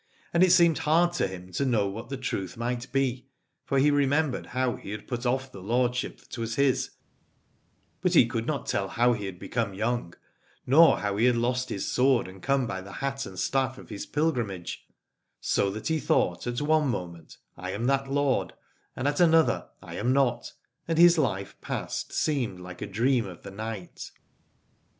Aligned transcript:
And 0.33 0.41
it 0.43 0.51
seemed 0.51 0.79
hard 0.79 1.13
to 1.13 1.27
him 1.27 1.51
to 1.51 1.63
know 1.63 1.85
what 1.85 2.09
the 2.09 2.17
truth 2.17 2.57
might 2.57 2.91
be: 2.91 3.27
for 3.65 3.77
he 3.77 3.91
remembered 3.91 4.47
how 4.47 4.75
he 4.75 4.89
had 4.89 5.07
put 5.07 5.27
off 5.27 5.51
the 5.51 5.61
lordship 5.61 6.17
that 6.17 6.39
was 6.39 6.55
his, 6.55 6.89
but 8.01 8.15
he 8.15 8.25
could 8.25 8.47
not 8.47 8.65
tell 8.65 8.87
how 8.87 9.13
he 9.13 9.27
had 9.27 9.37
become 9.37 9.75
young, 9.75 10.15
nor 10.65 11.01
how 11.01 11.17
he 11.17 11.25
had 11.25 11.35
lost 11.37 11.69
his 11.69 11.85
sword 11.87 12.27
and 12.27 12.41
come 12.41 12.65
by 12.65 12.81
the 12.81 12.93
hat 12.93 13.27
and 13.27 13.37
staff 13.37 13.77
of 13.77 13.89
his 13.89 14.07
pilgrimage: 14.07 14.87
so 15.39 15.69
that 15.69 15.89
he 15.89 15.99
thought 15.99 16.47
at 16.47 16.59
one 16.61 16.87
moment, 16.87 17.37
I 17.55 17.69
am 17.69 17.85
that 17.85 18.09
lord, 18.11 18.53
and 18.95 19.07
at 19.07 19.19
another, 19.19 19.69
I 19.83 19.97
am 19.97 20.11
not, 20.11 20.53
and 20.87 20.97
his 20.97 21.19
life 21.19 21.55
past 21.61 22.11
seemed 22.11 22.59
like 22.59 22.81
a 22.81 22.87
dream 22.87 23.27
of 23.27 23.43
the 23.43 23.51
night. 23.51 24.09